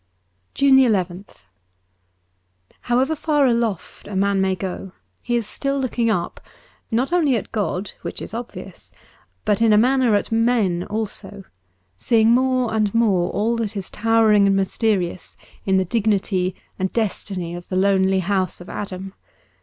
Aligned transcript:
179 0.59 0.95
N 0.99 1.05
2 1.25 1.25
JUNE 1.25 1.25
nth 1.27 1.45
HOWEVER 2.85 3.15
far 3.15 3.45
aloft 3.45 4.07
a 4.07 4.15
man 4.15 4.41
may 4.41 4.55
go 4.55 4.93
he 5.21 5.35
is 5.35 5.45
still 5.45 5.79
looking 5.79 6.09
up, 6.09 6.41
not 6.89 7.13
only 7.13 7.35
at 7.35 7.51
God 7.51 7.91
(which 8.01 8.19
is 8.19 8.33
obvious), 8.33 8.91
but 9.45 9.61
in 9.61 9.71
a 9.71 9.77
manner 9.77 10.15
at 10.15 10.31
men 10.31 10.83
also: 10.85 11.43
seeing 11.97 12.31
more 12.31 12.73
and 12.73 12.95
more 12.95 13.29
all 13.29 13.55
that 13.57 13.77
is 13.77 13.91
towering 13.91 14.47
and 14.47 14.55
mysterious 14.55 15.37
in 15.67 15.77
the 15.77 15.85
dignity 15.85 16.55
and 16.79 16.91
destiny 16.91 17.53
of 17.53 17.69
the 17.69 17.75
lonely 17.75 18.21
house 18.21 18.59
of 18.59 18.69
Adam. 18.69 19.13